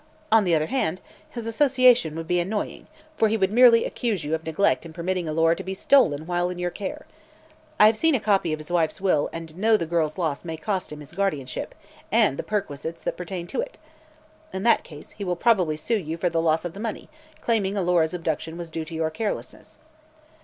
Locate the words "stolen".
5.75-6.25